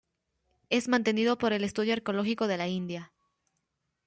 Es 0.71 0.87
mantenido 0.87 1.37
por 1.37 1.53
el 1.53 1.63
Estudio 1.63 1.93
Arqueológico 1.93 2.47
de 2.47 2.57
la 2.57 2.67
India. 2.67 3.13